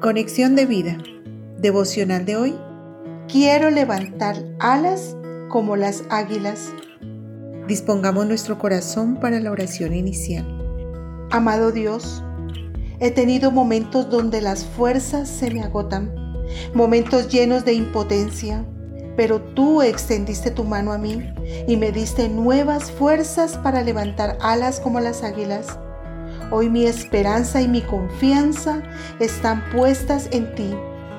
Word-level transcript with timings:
Conexión 0.00 0.56
de 0.56 0.64
vida. 0.64 0.96
Devocional 1.58 2.24
de 2.24 2.34
hoy. 2.34 2.54
Quiero 3.28 3.68
levantar 3.68 4.42
alas 4.58 5.14
como 5.50 5.76
las 5.76 6.04
águilas. 6.08 6.72
Dispongamos 7.68 8.26
nuestro 8.26 8.58
corazón 8.58 9.20
para 9.20 9.40
la 9.40 9.50
oración 9.50 9.94
inicial. 9.94 10.46
Amado 11.30 11.70
Dios, 11.70 12.24
he 12.98 13.10
tenido 13.10 13.50
momentos 13.50 14.08
donde 14.08 14.40
las 14.40 14.64
fuerzas 14.64 15.28
se 15.28 15.50
me 15.50 15.62
agotan, 15.62 16.10
momentos 16.72 17.28
llenos 17.28 17.66
de 17.66 17.74
impotencia, 17.74 18.64
pero 19.18 19.42
tú 19.42 19.82
extendiste 19.82 20.50
tu 20.50 20.64
mano 20.64 20.94
a 20.94 20.98
mí 20.98 21.30
y 21.68 21.76
me 21.76 21.92
diste 21.92 22.30
nuevas 22.30 22.90
fuerzas 22.90 23.58
para 23.58 23.82
levantar 23.82 24.38
alas 24.40 24.80
como 24.80 24.98
las 24.98 25.22
águilas. 25.22 25.78
Hoy 26.52 26.68
mi 26.68 26.86
esperanza 26.86 27.60
y 27.62 27.68
mi 27.68 27.80
confianza 27.80 28.82
están 29.20 29.62
puestas 29.70 30.28
en 30.32 30.52
ti 30.54 30.74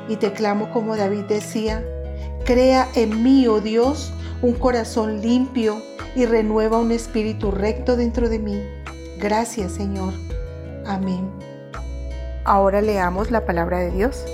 y 0.09 0.17
te 0.17 0.33
clamo 0.33 0.69
como 0.71 0.97
David 0.97 1.23
decía, 1.29 1.83
crea 2.43 2.87
en 2.95 3.23
mí, 3.23 3.47
oh 3.47 3.61
Dios, 3.61 4.13
un 4.41 4.53
corazón 4.55 5.21
limpio 5.21 5.81
y 6.15 6.25
renueva 6.25 6.79
un 6.79 6.91
espíritu 6.91 7.51
recto 7.51 7.95
dentro 7.95 8.27
de 8.27 8.39
mí. 8.39 8.61
Gracias 9.19 9.71
Señor. 9.71 10.13
Amén. 10.85 11.29
Ahora 12.43 12.81
leamos 12.81 13.31
la 13.31 13.45
palabra 13.45 13.79
de 13.79 13.91
Dios. 13.91 14.25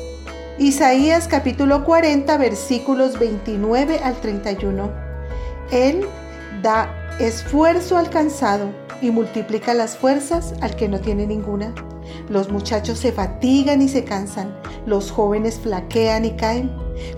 Isaías 0.58 1.28
capítulo 1.28 1.84
40 1.84 2.36
versículos 2.38 3.20
29 3.20 4.00
al 4.00 4.20
31. 4.20 4.92
Él 5.72 6.08
da 6.64 7.07
esfuerzo 7.20 7.98
alcanzado 7.98 8.70
y 9.02 9.10
multiplica 9.10 9.74
las 9.74 9.98
fuerzas 9.98 10.54
al 10.62 10.76
que 10.76 10.88
no 10.88 11.00
tiene 11.00 11.26
ninguna. 11.26 11.74
Los 12.30 12.50
muchachos 12.50 13.00
se 13.00 13.12
fatigan 13.12 13.82
y 13.82 13.90
se 13.90 14.04
cansan, 14.04 14.56
los 14.86 15.12
jóvenes 15.12 15.60
flaquean 15.60 16.26
y 16.26 16.32
caen, 16.32 16.72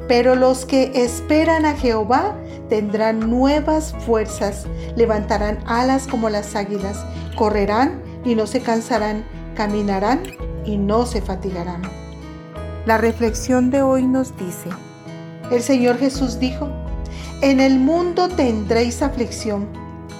pero 0.07 0.35
los 0.35 0.65
que 0.65 0.91
esperan 0.95 1.65
a 1.65 1.75
Jehová 1.75 2.35
tendrán 2.69 3.29
nuevas 3.29 3.93
fuerzas, 4.05 4.67
levantarán 4.95 5.59
alas 5.65 6.07
como 6.07 6.29
las 6.29 6.55
águilas, 6.55 7.05
correrán 7.35 8.01
y 8.23 8.35
no 8.35 8.47
se 8.47 8.61
cansarán, 8.61 9.25
caminarán 9.55 10.23
y 10.65 10.77
no 10.77 11.05
se 11.05 11.21
fatigarán. 11.21 11.81
La 12.85 12.97
reflexión 12.97 13.69
de 13.69 13.81
hoy 13.81 14.05
nos 14.05 14.35
dice, 14.37 14.69
el 15.51 15.61
Señor 15.61 15.97
Jesús 15.97 16.39
dijo, 16.39 16.69
en 17.41 17.59
el 17.59 17.79
mundo 17.79 18.29
tendréis 18.29 19.01
aflicción 19.01 19.67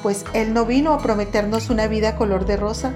pues 0.02 0.25
Él 0.33 0.53
no 0.53 0.66
vino 0.66 0.94
a 0.94 1.00
prometernos 1.00 1.69
una 1.69 1.88
vida 1.88 2.16
color 2.16 2.45
de 2.45 2.58
rosa, 2.58 2.94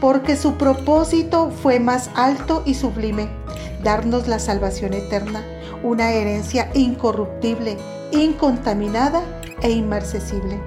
porque 0.00 0.36
su 0.36 0.54
propósito 0.54 1.50
fue 1.50 1.80
más 1.80 2.10
alto 2.14 2.62
y 2.64 2.74
sublime, 2.74 3.28
darnos 3.82 4.28
la 4.28 4.38
salvación 4.38 4.94
eterna, 4.94 5.42
una 5.82 6.12
herencia 6.12 6.70
incorruptible, 6.74 7.76
incontaminada 8.12 9.22
e 9.62 9.70
inmarcesible. 9.70 10.60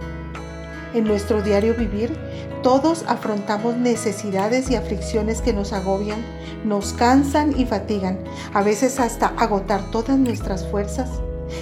En 0.94 1.06
nuestro 1.06 1.42
diario 1.42 1.74
vivir, 1.76 2.18
todos 2.64 3.06
afrontamos 3.08 3.78
necesidades 3.78 4.70
y 4.70 4.76
aflicciones 4.76 5.42
que 5.42 5.54
nos 5.54 5.72
agobian, 5.72 6.20
nos 6.66 6.94
cansan 6.94 7.58
y 7.58 7.66
fatigan, 7.66 8.20
a 8.54 8.62
veces 8.62 9.00
hasta 9.00 9.28
agotar 9.38 9.90
todas 9.92 10.18
nuestras 10.18 10.68
fuerzas. 10.68 11.10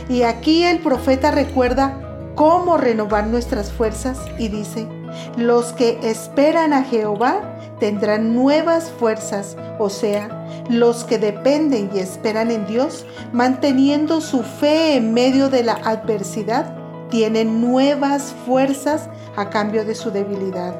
Y 0.09 0.23
aquí 0.23 0.63
el 0.63 0.79
profeta 0.79 1.31
recuerda 1.31 2.08
cómo 2.39 2.77
renovar 2.77 3.27
nuestras 3.27 3.69
fuerzas 3.69 4.17
y 4.37 4.47
dice, 4.47 4.87
los 5.35 5.73
que 5.73 5.99
esperan 6.03 6.71
a 6.71 6.85
Jehová 6.85 7.41
tendrán 7.81 8.33
nuevas 8.33 8.89
fuerzas, 8.89 9.57
o 9.77 9.89
sea, 9.89 10.47
los 10.69 11.03
que 11.03 11.17
dependen 11.17 11.89
y 11.93 11.99
esperan 11.99 12.49
en 12.49 12.65
Dios, 12.65 13.05
manteniendo 13.33 14.21
su 14.21 14.43
fe 14.43 14.95
en 14.95 15.13
medio 15.13 15.49
de 15.49 15.63
la 15.63 15.81
adversidad, 15.83 16.73
tienen 17.09 17.59
nuevas 17.59 18.33
fuerzas 18.45 19.09
a 19.35 19.49
cambio 19.49 19.83
de 19.83 19.95
su 19.95 20.09
debilidad. 20.09 20.79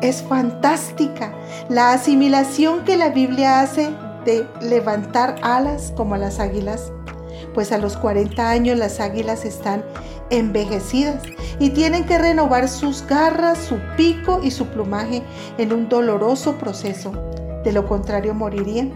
Es 0.00 0.20
fantástica 0.20 1.32
la 1.68 1.92
asimilación 1.92 2.84
que 2.84 2.96
la 2.96 3.10
Biblia 3.10 3.60
hace 3.60 3.92
de 4.24 4.48
levantar 4.60 5.36
alas 5.42 5.92
como 5.96 6.16
las 6.16 6.40
águilas 6.40 6.90
pues 7.54 7.72
a 7.72 7.78
los 7.78 7.96
40 7.96 8.48
años 8.48 8.78
las 8.78 9.00
águilas 9.00 9.44
están 9.44 9.84
envejecidas 10.30 11.22
y 11.58 11.70
tienen 11.70 12.04
que 12.04 12.18
renovar 12.18 12.68
sus 12.68 13.06
garras, 13.06 13.58
su 13.58 13.78
pico 13.96 14.40
y 14.42 14.50
su 14.50 14.66
plumaje 14.66 15.22
en 15.58 15.72
un 15.72 15.88
doloroso 15.88 16.56
proceso. 16.56 17.12
De 17.64 17.72
lo 17.72 17.86
contrario 17.86 18.34
morirían. 18.34 18.92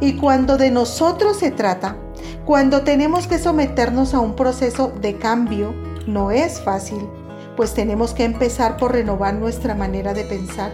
Y 0.00 0.16
cuando 0.16 0.56
de 0.56 0.70
nosotros 0.70 1.38
se 1.38 1.50
trata, 1.50 1.96
cuando 2.44 2.82
tenemos 2.82 3.26
que 3.26 3.38
someternos 3.38 4.14
a 4.14 4.20
un 4.20 4.34
proceso 4.34 4.92
de 5.00 5.16
cambio, 5.16 5.72
no 6.06 6.32
es 6.32 6.60
fácil, 6.60 7.08
pues 7.56 7.74
tenemos 7.74 8.12
que 8.12 8.24
empezar 8.24 8.76
por 8.76 8.92
renovar 8.92 9.34
nuestra 9.34 9.74
manera 9.74 10.12
de 10.14 10.24
pensar 10.24 10.72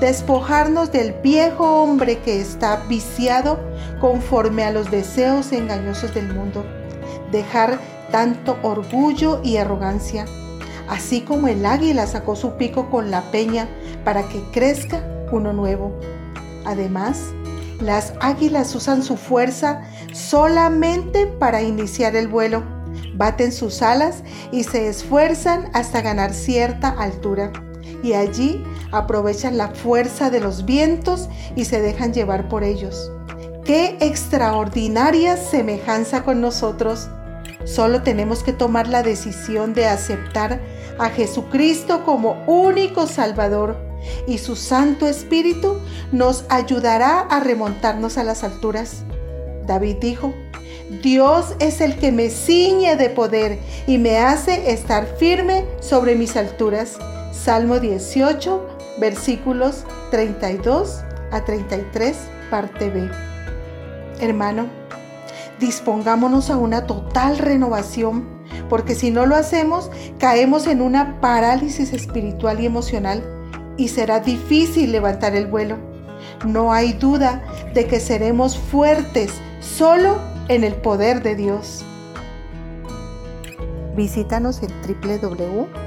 despojarnos 0.00 0.92
del 0.92 1.12
viejo 1.22 1.82
hombre 1.82 2.18
que 2.18 2.40
está 2.40 2.84
viciado 2.88 3.58
conforme 4.04 4.64
a 4.64 4.70
los 4.70 4.90
deseos 4.90 5.50
engañosos 5.52 6.12
del 6.12 6.30
mundo, 6.30 6.62
dejar 7.32 7.80
tanto 8.10 8.58
orgullo 8.60 9.40
y 9.42 9.56
arrogancia, 9.56 10.26
así 10.90 11.22
como 11.22 11.48
el 11.48 11.64
águila 11.64 12.06
sacó 12.06 12.36
su 12.36 12.58
pico 12.58 12.90
con 12.90 13.10
la 13.10 13.22
peña 13.30 13.66
para 14.04 14.28
que 14.28 14.42
crezca 14.52 15.02
uno 15.32 15.54
nuevo. 15.54 15.98
Además, 16.66 17.32
las 17.80 18.12
águilas 18.20 18.74
usan 18.74 19.02
su 19.02 19.16
fuerza 19.16 19.80
solamente 20.12 21.26
para 21.26 21.62
iniciar 21.62 22.14
el 22.14 22.28
vuelo, 22.28 22.62
baten 23.14 23.52
sus 23.52 23.80
alas 23.80 24.22
y 24.52 24.64
se 24.64 24.86
esfuerzan 24.86 25.70
hasta 25.72 26.02
ganar 26.02 26.34
cierta 26.34 26.90
altura 26.90 27.50
y 28.02 28.12
allí 28.12 28.62
aprovechan 28.92 29.56
la 29.56 29.68
fuerza 29.68 30.28
de 30.28 30.40
los 30.40 30.66
vientos 30.66 31.30
y 31.56 31.64
se 31.64 31.80
dejan 31.80 32.12
llevar 32.12 32.50
por 32.50 32.64
ellos. 32.64 33.10
Qué 33.64 33.96
extraordinaria 34.00 35.38
semejanza 35.38 36.22
con 36.22 36.42
nosotros. 36.42 37.08
Solo 37.64 38.02
tenemos 38.02 38.42
que 38.42 38.52
tomar 38.52 38.88
la 38.88 39.02
decisión 39.02 39.72
de 39.72 39.86
aceptar 39.86 40.60
a 40.98 41.08
Jesucristo 41.08 42.04
como 42.04 42.44
único 42.46 43.06
Salvador 43.06 43.78
y 44.26 44.36
su 44.36 44.54
Santo 44.54 45.06
Espíritu 45.06 45.78
nos 46.12 46.44
ayudará 46.50 47.20
a 47.20 47.40
remontarnos 47.40 48.18
a 48.18 48.24
las 48.24 48.44
alturas. 48.44 49.02
David 49.66 49.96
dijo, 49.98 50.34
Dios 51.02 51.54
es 51.58 51.80
el 51.80 51.96
que 51.96 52.12
me 52.12 52.28
ciñe 52.28 52.96
de 52.96 53.08
poder 53.08 53.58
y 53.86 53.96
me 53.96 54.18
hace 54.18 54.72
estar 54.72 55.06
firme 55.16 55.64
sobre 55.80 56.16
mis 56.16 56.36
alturas. 56.36 56.98
Salmo 57.32 57.80
18, 57.80 58.66
versículos 59.00 59.84
32 60.10 61.00
a 61.32 61.42
33, 61.46 62.14
parte 62.50 62.90
B. 62.90 63.33
Hermano, 64.24 64.66
dispongámonos 65.60 66.50
a 66.50 66.56
una 66.56 66.86
total 66.86 67.38
renovación, 67.38 68.26
porque 68.68 68.94
si 68.94 69.10
no 69.10 69.26
lo 69.26 69.36
hacemos, 69.36 69.90
caemos 70.18 70.66
en 70.66 70.80
una 70.80 71.20
parálisis 71.20 71.92
espiritual 71.92 72.60
y 72.60 72.66
emocional 72.66 73.22
y 73.76 73.88
será 73.88 74.20
difícil 74.20 74.92
levantar 74.92 75.34
el 75.34 75.46
vuelo. 75.46 75.76
No 76.46 76.72
hay 76.72 76.94
duda 76.94 77.42
de 77.74 77.86
que 77.86 78.00
seremos 78.00 78.56
fuertes 78.56 79.32
solo 79.60 80.18
en 80.48 80.64
el 80.64 80.74
poder 80.74 81.22
de 81.22 81.36
Dios. 81.36 81.84
Visítanos 83.94 84.60
en 84.62 84.70
www 84.82 85.84